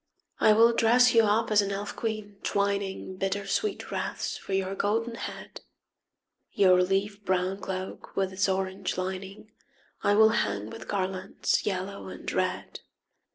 I 0.39 0.53
will 0.53 0.73
dress 0.73 1.13
you 1.13 1.25
up 1.25 1.51
as 1.51 1.61
an 1.61 1.69
elf 1.71 1.95
queen, 1.95 2.37
twining 2.41 3.17
Bittersweet 3.17 3.91
wreaths 3.91 4.35
for 4.35 4.53
your 4.53 4.73
golden 4.73 5.13
head. 5.13 5.61
Your 6.53 6.81
leaf 6.81 7.23
brown 7.23 7.59
cloak 7.59 8.15
with 8.15 8.33
its 8.33 8.49
orange 8.49 8.97
lining 8.97 9.51
I 10.01 10.15
will 10.15 10.29
hang 10.29 10.71
with 10.71 10.87
garlands 10.87 11.67
yellow 11.67 12.07
and 12.07 12.31
red. 12.31 12.79